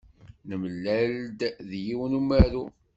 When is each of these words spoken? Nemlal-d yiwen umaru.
Nemlal-d 0.47 1.39
yiwen 1.85 2.17
umaru. 2.19 2.65